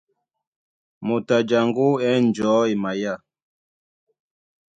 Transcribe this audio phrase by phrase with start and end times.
[1.05, 3.13] Moto a jaŋgó á ɛ̂n njɔ̌ e maya.